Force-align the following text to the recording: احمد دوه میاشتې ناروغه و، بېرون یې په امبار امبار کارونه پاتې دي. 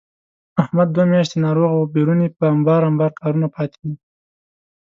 احمد 0.63 0.87
دوه 0.95 1.05
میاشتې 1.11 1.37
ناروغه 1.45 1.75
و، 1.77 1.91
بېرون 1.95 2.19
یې 2.25 2.29
په 2.37 2.43
امبار 2.53 2.81
امبار 2.89 3.11
کارونه 3.21 3.47
پاتې 3.55 3.77
دي. 3.85 3.95